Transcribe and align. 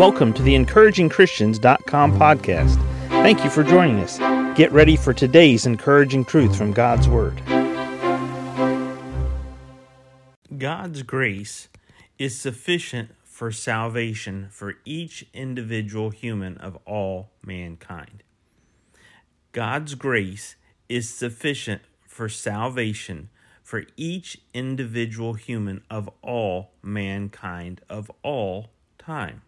Welcome 0.00 0.32
to 0.32 0.42
the 0.42 0.54
encouragingchristians.com 0.54 2.18
podcast. 2.18 2.76
Thank 3.08 3.44
you 3.44 3.50
for 3.50 3.62
joining 3.62 3.98
us. 3.98 4.16
Get 4.56 4.72
ready 4.72 4.96
for 4.96 5.12
today's 5.12 5.66
encouraging 5.66 6.24
truth 6.24 6.56
from 6.56 6.72
God's 6.72 7.06
Word. 7.06 7.42
God's 10.56 11.02
grace 11.02 11.68
is 12.18 12.40
sufficient 12.40 13.10
for 13.24 13.52
salvation 13.52 14.48
for 14.50 14.76
each 14.86 15.26
individual 15.34 16.08
human 16.08 16.56
of 16.56 16.78
all 16.86 17.32
mankind. 17.44 18.22
God's 19.52 19.94
grace 19.96 20.56
is 20.88 21.10
sufficient 21.10 21.82
for 22.08 22.30
salvation 22.30 23.28
for 23.62 23.84
each 23.98 24.40
individual 24.54 25.34
human 25.34 25.82
of 25.90 26.08
all 26.22 26.70
mankind 26.82 27.82
of 27.90 28.10
all 28.22 28.70
time. 28.98 29.42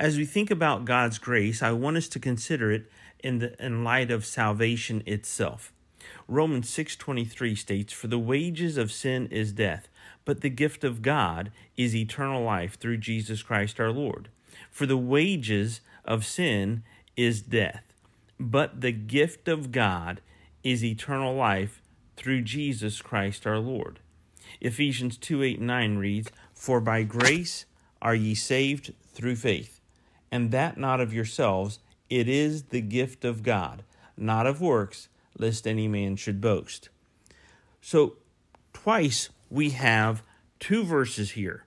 As 0.00 0.16
we 0.16 0.24
think 0.24 0.48
about 0.52 0.84
God's 0.84 1.18
grace, 1.18 1.60
I 1.60 1.72
want 1.72 1.96
us 1.96 2.06
to 2.10 2.20
consider 2.20 2.70
it 2.70 2.88
in 3.18 3.40
the 3.40 3.60
in 3.64 3.82
light 3.82 4.12
of 4.12 4.24
salvation 4.24 5.02
itself. 5.06 5.72
Romans 6.28 6.68
6:23 6.68 7.56
states, 7.56 7.92
"For 7.92 8.06
the 8.06 8.18
wages 8.18 8.76
of 8.76 8.92
sin 8.92 9.26
is 9.26 9.52
death, 9.52 9.88
but 10.24 10.40
the 10.40 10.50
gift 10.50 10.84
of 10.84 11.02
God 11.02 11.50
is 11.76 11.96
eternal 11.96 12.44
life 12.44 12.78
through 12.78 12.98
Jesus 12.98 13.42
Christ 13.42 13.80
our 13.80 13.90
Lord." 13.90 14.28
For 14.70 14.86
the 14.86 14.96
wages 14.96 15.80
of 16.04 16.24
sin 16.24 16.84
is 17.16 17.42
death, 17.42 17.92
but 18.38 18.82
the 18.82 18.92
gift 18.92 19.48
of 19.48 19.72
God 19.72 20.20
is 20.62 20.84
eternal 20.84 21.34
life 21.34 21.82
through 22.16 22.42
Jesus 22.42 23.02
Christ 23.02 23.48
our 23.48 23.58
Lord. 23.58 23.98
Ephesians 24.60 25.16
2 25.16 25.42
8 25.42 25.60
9 25.60 25.96
reads, 25.96 26.30
For 26.54 26.80
by 26.80 27.02
grace 27.02 27.64
are 28.00 28.14
ye 28.14 28.36
saved 28.36 28.94
through 29.12 29.34
faith 29.34 29.77
and 30.30 30.50
that 30.50 30.78
not 30.78 31.00
of 31.00 31.12
yourselves, 31.12 31.78
it 32.10 32.28
is 32.28 32.64
the 32.64 32.80
gift 32.80 33.24
of 33.24 33.42
God, 33.42 33.82
not 34.16 34.46
of 34.46 34.60
works, 34.60 35.08
lest 35.36 35.66
any 35.66 35.88
man 35.88 36.16
should 36.16 36.40
boast. 36.40 36.88
So, 37.80 38.16
twice 38.72 39.28
we 39.50 39.70
have 39.70 40.22
two 40.58 40.84
verses 40.84 41.32
here, 41.32 41.64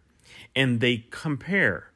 and 0.56 0.80
they 0.80 1.06
compare. 1.10 1.92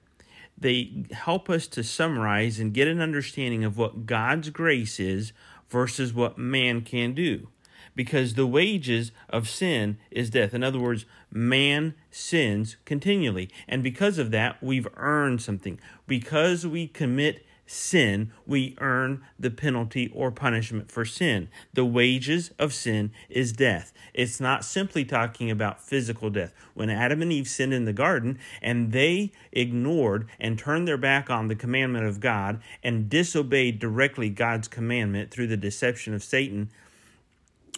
They 0.57 1.05
help 1.11 1.49
us 1.49 1.67
to 1.67 1.83
summarize 1.83 2.59
and 2.59 2.73
get 2.73 2.87
an 2.87 3.01
understanding 3.01 3.63
of 3.63 3.77
what 3.77 4.05
God's 4.05 4.49
grace 4.49 4.99
is 4.99 5.33
versus 5.69 6.13
what 6.13 6.37
man 6.37 6.81
can 6.81 7.13
do 7.13 7.49
because 7.93 8.33
the 8.33 8.47
wages 8.47 9.11
of 9.29 9.49
sin 9.49 9.97
is 10.11 10.29
death. 10.29 10.53
In 10.53 10.63
other 10.63 10.79
words, 10.79 11.05
man 11.31 11.93
sins 12.09 12.77
continually. 12.85 13.49
And 13.67 13.83
because 13.83 14.17
of 14.17 14.31
that, 14.31 14.61
we've 14.63 14.87
earned 14.95 15.41
something. 15.41 15.79
Because 16.07 16.65
we 16.65 16.87
commit 16.87 17.45
sin, 17.67 18.31
we 18.45 18.75
earn 18.79 19.23
the 19.39 19.49
penalty 19.49 20.11
or 20.13 20.31
punishment 20.31 20.91
for 20.91 21.05
sin. 21.05 21.49
The 21.73 21.85
wages 21.85 22.51
of 22.59 22.73
sin 22.73 23.11
is 23.29 23.51
death. 23.51 23.91
It's 24.13 24.39
not 24.39 24.63
simply 24.63 25.03
talking 25.03 25.49
about 25.49 25.81
physical 25.81 26.29
death. 26.29 26.53
When 26.73 26.89
Adam 26.89 27.21
and 27.21 27.31
Eve 27.31 27.47
sinned 27.47 27.73
in 27.73 27.85
the 27.85 27.93
garden 27.93 28.39
and 28.61 28.91
they 28.91 29.31
ignored 29.51 30.27
and 30.39 30.57
turned 30.59 30.87
their 30.87 30.97
back 30.97 31.29
on 31.29 31.47
the 31.47 31.55
commandment 31.55 32.05
of 32.05 32.19
God 32.19 32.61
and 32.83 33.09
disobeyed 33.09 33.79
directly 33.79 34.29
God's 34.29 34.67
commandment 34.67 35.31
through 35.31 35.47
the 35.47 35.57
deception 35.57 36.13
of 36.13 36.23
Satan, 36.23 36.69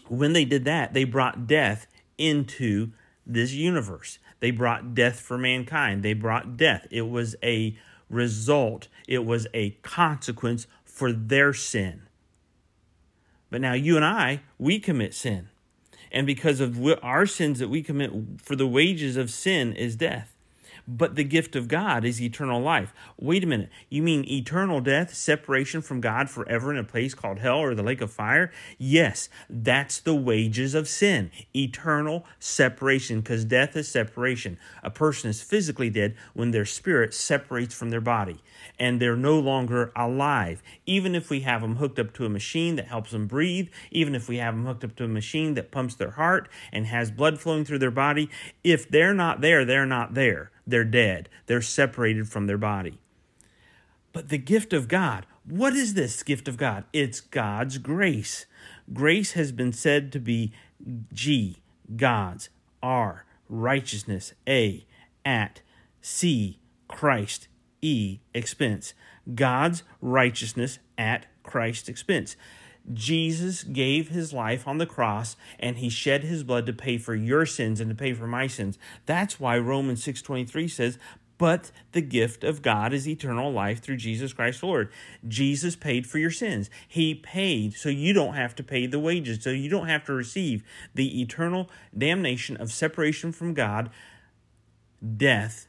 when 0.10 0.34
they 0.34 0.46
did 0.46 0.66
that, 0.66 0.94
they 0.94 1.04
brought 1.04 1.48
death 1.48 1.88
into 2.18 2.92
this 3.26 3.54
universe. 3.54 4.20
They 4.40 4.52
brought 4.52 4.94
death 4.94 5.20
for 5.20 5.38
mankind. 5.38 6.04
They 6.04 6.14
brought 6.14 6.58
death. 6.58 6.88
It 6.92 7.10
was 7.10 7.36
a 7.44 7.78
result, 8.10 8.88
it 9.08 9.26
was 9.26 9.48
a 9.54 9.72
consequence 9.82 10.66
for 10.86 11.12
their 11.12 11.54
sin. 11.54 12.04
But 13.50 13.62
now 13.62 13.74
you 13.74 13.96
and 13.96 14.06
I, 14.06 14.42
we 14.58 14.80
commit 14.80 15.14
sin. 15.14 15.50
And 16.12 16.26
because 16.26 16.62
of 16.62 16.80
our 17.04 17.26
sins 17.26 17.60
that 17.60 17.68
we 17.68 17.84
commit, 17.84 18.12
for 18.42 18.56
the 18.56 18.68
wages 18.68 19.18
of 19.18 19.30
sin 19.30 19.74
is 19.74 19.98
death 19.98 20.37
but 20.88 21.16
the 21.16 21.24
gift 21.24 21.56
of 21.56 21.68
God 21.68 22.06
is 22.06 22.22
eternal 22.22 22.62
life. 22.62 22.94
Wait 23.20 23.44
a 23.44 23.48
minute. 23.48 23.70
You 23.90 24.02
mean 24.02 24.24
eternal 24.30 24.80
death, 24.80 25.14
separation 25.14 25.82
from 25.82 26.00
God 26.00 26.30
forever 26.30 26.72
in 26.72 26.78
a 26.78 26.84
place 26.84 27.14
called 27.14 27.40
hell 27.40 27.58
or 27.58 27.76
the 27.76 27.84
lake 27.84 28.02
of 28.02 28.12
fire? 28.12 28.52
Yes, 28.78 29.28
that's 29.50 30.00
the 30.00 30.16
wages 30.16 30.74
of 30.74 30.88
sin. 30.88 31.30
Eternal 31.54 32.26
separation, 32.40 33.20
because 33.20 33.44
death 33.44 33.76
is 33.76 33.88
separation. 33.88 34.58
A 34.82 34.90
person 34.90 35.30
is 35.30 35.42
physically 35.42 35.90
dead 35.90 36.16
when 36.34 36.52
their 36.52 36.66
spirit 36.66 37.14
separates 37.14 37.76
from 37.76 37.90
their 37.90 38.02
body 38.02 38.42
and 38.80 39.02
they're 39.02 39.18
no 39.18 39.40
longer 39.40 39.92
alive. 39.96 40.64
Even 40.86 41.16
if 41.16 41.30
we 41.30 41.42
have 41.42 41.62
them 41.62 41.78
hooked 41.78 42.00
up 42.00 42.14
to 42.14 42.26
a 42.26 42.30
machine 42.30 42.76
that 42.78 42.88
helps 42.88 43.12
them 43.12 43.28
breathe, 43.28 43.70
even 43.92 44.16
if 44.16 44.30
we 44.30 44.38
have 44.38 44.54
them 44.54 44.66
hooked 44.66 44.84
up 44.84 44.96
to 44.96 45.04
a 45.04 45.10
machine 45.10 45.54
that 45.56 45.72
pumps 45.72 45.96
their 45.96 46.12
heart 46.12 46.48
and 46.72 46.88
has 46.88 47.12
blood 47.12 47.40
flowing 47.40 47.66
through 47.66 47.80
their 47.80 47.92
body, 47.92 48.30
if 48.64 48.90
they're 48.90 49.14
not 49.14 49.42
there, 49.42 49.66
they're 49.66 49.86
not 49.86 50.14
there 50.14 50.52
they're 50.68 50.84
dead. 50.84 51.30
They're 51.46 51.62
separated 51.62 52.28
from 52.28 52.46
their 52.46 52.58
body. 52.58 53.00
But 54.14 54.30
the 54.30 54.38
gift 54.38 54.74
of 54.74 54.88
God, 54.88 55.26
what 55.46 55.74
is 55.74 55.94
this 55.94 56.24
gift 56.24 56.48
of 56.48 56.58
God? 56.58 56.84
It's 56.92 57.22
God's 57.22 57.78
grace. 57.78 58.46
Grace 58.94 59.32
has 59.32 59.52
been 59.52 59.72
said 59.72 60.12
to 60.12 60.20
be 60.20 60.52
G, 61.14 61.62
God's, 61.96 62.50
R, 62.84 63.26
righteousness, 63.48 64.34
A, 64.48 64.86
at, 65.26 65.62
C, 66.02 66.60
Christ, 66.88 67.48
E, 67.82 68.20
expense. 68.34 68.94
God's 69.34 69.84
righteousness 70.02 70.80
at 70.98 71.26
Christ's 71.44 71.90
expense. 71.90 72.36
Jesus 72.94 73.64
gave 73.64 74.10
his 74.10 74.32
life 74.32 74.68
on 74.68 74.78
the 74.78 74.86
cross 74.86 75.36
and 75.60 75.78
he 75.78 75.90
shed 75.90 76.24
his 76.24 76.44
blood 76.44 76.66
to 76.66 76.74
pay 76.74 76.98
for 76.98 77.16
your 77.16 77.46
sins 77.46 77.80
and 77.80 77.90
to 77.90 77.96
pay 77.96 78.14
for 78.14 78.28
my 78.28 78.48
sins. 78.48 78.78
That's 79.06 79.40
why 79.40 79.58
Romans 79.58 80.04
6:23 80.04 80.68
says, 80.68 80.98
"But 81.38 81.72
the 81.92 82.02
gift 82.02 82.44
of 82.44 82.62
God 82.62 82.94
is 82.94 83.08
eternal 83.08 83.52
life 83.52 83.82
through 83.82 83.98
Jesus 83.98 84.32
Christ 84.34 84.62
the 84.62 84.68
Lord." 84.68 84.90
Jesus 85.28 85.76
paid 85.76 86.08
for 86.08 86.18
your 86.18 86.32
sins. 86.32 86.70
He 86.88 87.14
paid 87.14 87.74
so 87.74 87.90
you 87.90 88.14
don't 88.14 88.36
have 88.36 88.56
to 88.56 88.64
pay 88.64 88.88
the 88.88 89.00
wages, 89.00 89.44
so 89.44 89.50
you 89.50 89.70
don't 89.70 89.88
have 89.88 90.06
to 90.06 90.14
receive 90.14 90.64
the 90.96 91.22
eternal 91.22 91.70
damnation 91.96 92.56
of 92.58 92.72
separation 92.72 93.32
from 93.32 93.54
God, 93.54 93.90
death, 95.18 95.68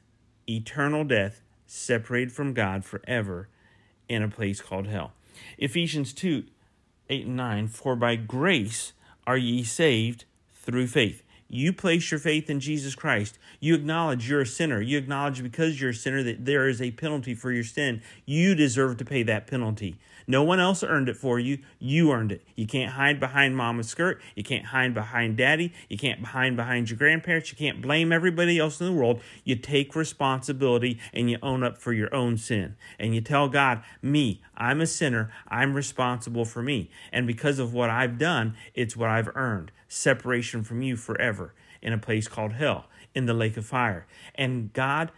eternal 0.48 1.04
death, 1.04 1.42
separated 1.66 2.32
from 2.32 2.54
God 2.54 2.84
forever 2.84 3.48
in 4.08 4.22
a 4.22 4.28
place 4.28 4.62
called 4.62 4.86
hell. 4.86 5.12
Ephesians 5.58 6.12
2 6.12 6.44
8 7.08 7.26
and 7.26 7.36
9 7.36 7.68
For 7.68 7.96
by 7.96 8.16
grace 8.16 8.92
are 9.26 9.36
ye 9.36 9.64
saved 9.64 10.24
through 10.54 10.86
faith. 10.88 11.22
You 11.50 11.72
place 11.72 12.10
your 12.10 12.20
faith 12.20 12.50
in 12.50 12.60
Jesus 12.60 12.94
Christ. 12.94 13.38
You 13.58 13.74
acknowledge 13.74 14.28
you're 14.28 14.42
a 14.42 14.46
sinner. 14.46 14.82
You 14.82 14.98
acknowledge 14.98 15.42
because 15.42 15.80
you're 15.80 15.90
a 15.90 15.94
sinner 15.94 16.22
that 16.22 16.44
there 16.44 16.68
is 16.68 16.82
a 16.82 16.90
penalty 16.90 17.34
for 17.34 17.50
your 17.50 17.64
sin. 17.64 18.02
You 18.26 18.54
deserve 18.54 18.98
to 18.98 19.04
pay 19.04 19.22
that 19.22 19.46
penalty. 19.46 19.96
No 20.28 20.42
one 20.42 20.60
else 20.60 20.84
earned 20.84 21.08
it 21.08 21.16
for 21.16 21.40
you. 21.40 21.58
You 21.78 22.12
earned 22.12 22.32
it. 22.32 22.44
You 22.54 22.66
can't 22.66 22.92
hide 22.92 23.18
behind 23.18 23.56
mama's 23.56 23.88
skirt. 23.88 24.20
You 24.36 24.44
can't 24.44 24.66
hide 24.66 24.92
behind 24.92 25.38
daddy. 25.38 25.72
You 25.88 25.96
can't 25.96 26.22
hide 26.22 26.54
behind 26.54 26.90
your 26.90 26.98
grandparents. 26.98 27.50
You 27.50 27.56
can't 27.56 27.80
blame 27.80 28.12
everybody 28.12 28.58
else 28.58 28.78
in 28.78 28.86
the 28.86 28.92
world. 28.92 29.22
You 29.42 29.56
take 29.56 29.96
responsibility 29.96 31.00
and 31.14 31.30
you 31.30 31.38
own 31.42 31.64
up 31.64 31.78
for 31.78 31.94
your 31.94 32.14
own 32.14 32.36
sin. 32.36 32.76
And 32.98 33.14
you 33.14 33.22
tell 33.22 33.48
God, 33.48 33.82
me, 34.02 34.42
I'm 34.54 34.82
a 34.82 34.86
sinner. 34.86 35.32
I'm 35.48 35.72
responsible 35.72 36.44
for 36.44 36.62
me. 36.62 36.90
And 37.10 37.26
because 37.26 37.58
of 37.58 37.72
what 37.72 37.88
I've 37.88 38.18
done, 38.18 38.54
it's 38.74 38.96
what 38.96 39.08
I've 39.08 39.34
earned 39.34 39.72
separation 39.88 40.62
from 40.62 40.82
you 40.82 40.96
forever 40.96 41.54
in 41.80 41.94
a 41.94 41.98
place 41.98 42.28
called 42.28 42.52
hell, 42.52 42.86
in 43.14 43.24
the 43.24 43.32
lake 43.32 43.56
of 43.56 43.64
fire. 43.64 44.06
And 44.34 44.70
God, 44.74 45.10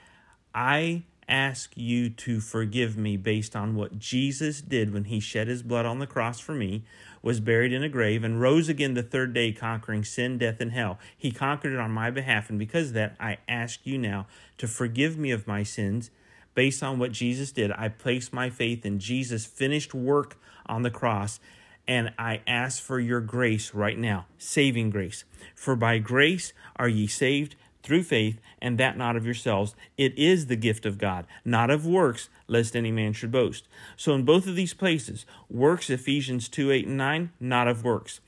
I 0.55 1.03
ask 1.31 1.73
you 1.77 2.11
to 2.11 2.41
forgive 2.41 2.97
me 2.97 3.17
based 3.17 3.55
on 3.55 3.75
what 3.75 3.99
Jesus 3.99 4.61
did 4.61 4.93
when 4.93 5.05
he 5.05 5.21
shed 5.21 5.49
his 5.49 5.63
blood 5.63 5.87
on 5.87 6.01
the 6.01 6.07
cross 6.07 6.41
for 6.41 6.55
me, 6.55 6.83
was 7.23 7.41
buried 7.41 7.73
in 7.73 7.83
a 7.83 7.89
grave, 7.89 8.25
and 8.25 8.41
rose 8.41 8.69
again 8.69 8.95
the 8.95 9.03
third 9.03 9.33
day, 9.33 9.53
conquering 9.53 10.05
sin, 10.05 10.39
death, 10.39 10.61
and 10.61 10.73
hell. 10.73 10.99
He 11.17 11.31
conquered 11.31 11.73
it 11.73 11.79
on 11.79 11.91
my 11.91 12.11
behalf. 12.11 12.51
And 12.51 12.59
because 12.59 12.89
of 12.89 12.95
that, 12.95 13.17
I 13.21 13.39
ask 13.49 13.81
you 13.85 13.97
now 13.97 14.27
to 14.59 14.67
forgive 14.67 15.17
me 15.17 15.31
of 15.31 15.47
my 15.47 15.63
sins 15.63 16.11
based 16.55 16.83
on 16.83 16.99
what 16.99 17.13
Jesus 17.13 17.53
did. 17.53 17.71
I 17.73 17.89
place 17.89 18.33
my 18.33 18.51
faith 18.51 18.85
in 18.85 18.99
Jesus' 18.99 19.47
finished 19.47 19.95
work 19.95 20.37
on 20.67 20.83
the 20.83 20.91
cross. 20.91 21.41
And 21.87 22.13
I 22.19 22.41
ask 22.47 22.83
for 22.83 23.01
your 23.01 23.21
grace 23.21 23.75
right 23.75 23.99
now, 23.99 24.27
saving 24.39 24.91
grace. 24.91 25.25
For 25.55 25.75
by 25.75 25.99
grace 25.99 26.53
are 26.77 26.89
ye 26.89 27.07
saved 27.07 27.57
through 27.83 28.03
faith, 28.03 28.41
and 28.61 28.79
that 28.79 28.97
not 28.97 29.17
of 29.17 29.25
yourselves. 29.25 29.75
It 29.97 30.17
is 30.19 30.47
the 30.47 30.57
gift 30.57 30.87
of 30.87 30.99
God, 30.99 31.27
not 31.45 31.71
of 31.71 31.87
works, 31.87 32.29
lest 32.47 32.77
any 32.77 32.93
man 32.93 33.13
should 33.13 33.33
boast. 33.33 33.69
So 33.97 34.15
in 34.15 34.25
both 34.25 34.47
of 34.47 34.57
these 34.57 34.75
places, 34.75 35.25
works, 35.49 35.91
Ephesians 35.91 36.49
2 36.49 36.71
8 36.71 36.87
and 36.87 36.97
9, 36.97 37.31
not 37.41 37.69
of 37.69 37.85
works. 37.85 38.21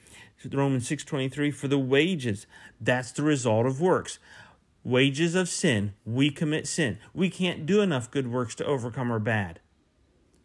Romans 0.50 0.88
6 0.88 1.04
23, 1.04 1.50
for 1.50 1.68
the 1.68 1.78
wages, 1.78 2.46
that's 2.80 3.12
the 3.12 3.22
result 3.22 3.66
of 3.66 3.80
works. 3.80 4.18
wages 4.84 5.34
of 5.34 5.48
sin, 5.48 5.94
we 6.04 6.30
commit 6.30 6.66
sin. 6.66 6.98
We 7.14 7.30
can't 7.30 7.66
do 7.66 7.80
enough 7.80 8.10
good 8.10 8.26
works 8.26 8.54
to 8.56 8.66
overcome 8.66 9.12
our 9.12 9.20
bad. 9.20 9.60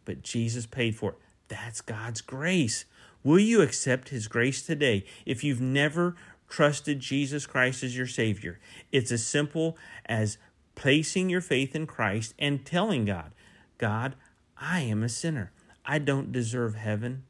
But 0.04 0.22
Jesus 0.22 0.66
paid 0.66 0.94
for 0.94 1.10
it. 1.12 1.18
That's 1.48 1.80
God's 1.80 2.20
grace. 2.20 2.84
Will 3.24 3.40
you 3.40 3.62
accept 3.62 4.10
His 4.10 4.28
grace 4.28 4.62
today 4.62 5.04
if 5.26 5.42
you've 5.42 5.60
never 5.60 6.14
trusted 6.48 7.00
Jesus 7.00 7.46
Christ 7.46 7.82
as 7.82 7.96
your 7.96 8.06
Savior? 8.06 8.58
It's 8.92 9.12
as 9.12 9.26
simple 9.26 9.76
as 10.06 10.38
placing 10.74 11.28
your 11.28 11.40
faith 11.40 11.74
in 11.74 11.86
Christ 11.86 12.34
and 12.38 12.64
telling 12.64 13.04
God, 13.04 13.32
God, 13.78 14.14
I 14.56 14.80
am 14.80 15.02
a 15.02 15.08
sinner. 15.08 15.52
I 15.84 15.98
don't 15.98 16.32
deserve 16.32 16.74
heaven. 16.74 17.24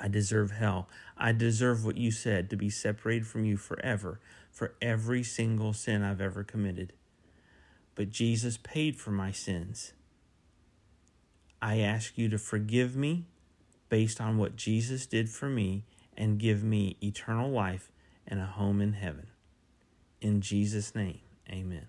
I 0.00 0.08
deserve 0.08 0.52
hell. 0.52 0.88
I 1.16 1.32
deserve 1.32 1.84
what 1.84 1.96
you 1.96 2.10
said 2.10 2.50
to 2.50 2.56
be 2.56 2.70
separated 2.70 3.26
from 3.26 3.44
you 3.44 3.56
forever 3.56 4.20
for 4.50 4.74
every 4.80 5.22
single 5.22 5.72
sin 5.72 6.02
I've 6.02 6.20
ever 6.20 6.44
committed. 6.44 6.92
But 7.94 8.10
Jesus 8.10 8.58
paid 8.58 8.96
for 8.96 9.10
my 9.10 9.32
sins. 9.32 9.92
I 11.60 11.80
ask 11.80 12.16
you 12.18 12.28
to 12.28 12.38
forgive 12.38 12.94
me 12.96 13.24
based 13.88 14.20
on 14.20 14.36
what 14.36 14.56
Jesus 14.56 15.06
did 15.06 15.28
for 15.28 15.48
me 15.48 15.84
and 16.16 16.38
give 16.38 16.62
me 16.62 16.96
eternal 17.02 17.50
life 17.50 17.90
and 18.26 18.40
a 18.40 18.46
home 18.46 18.80
in 18.80 18.94
heaven. 18.94 19.28
In 20.20 20.40
Jesus' 20.40 20.94
name, 20.94 21.20
amen. 21.50 21.86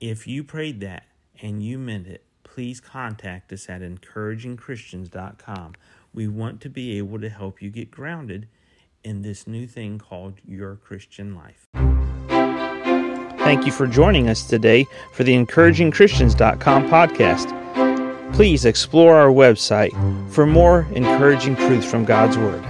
If 0.00 0.26
you 0.26 0.44
prayed 0.44 0.80
that 0.80 1.04
and 1.40 1.62
you 1.62 1.78
meant 1.78 2.06
it, 2.06 2.24
please 2.44 2.80
contact 2.80 3.52
us 3.52 3.68
at 3.68 3.80
encouragingchristians.com. 3.80 5.74
We 6.12 6.28
want 6.28 6.60
to 6.60 6.68
be 6.68 6.98
able 6.98 7.20
to 7.20 7.28
help 7.28 7.62
you 7.62 7.70
get 7.70 7.90
grounded 7.90 8.48
in 9.02 9.22
this 9.22 9.46
new 9.46 9.66
thing 9.66 9.98
called 9.98 10.34
your 10.46 10.76
Christian 10.76 11.34
life. 11.34 11.68
Thank 13.38 13.66
you 13.66 13.72
for 13.72 13.86
joining 13.86 14.28
us 14.28 14.46
today 14.46 14.86
for 15.12 15.24
the 15.24 15.34
encouragingchristians.com 15.34 16.88
podcast. 16.88 18.32
Please 18.32 18.64
explore 18.64 19.16
our 19.16 19.28
website 19.28 19.92
for 20.30 20.46
more 20.46 20.86
encouraging 20.92 21.56
truths 21.56 21.90
from 21.90 22.04
God's 22.04 22.38
Word. 22.38 22.64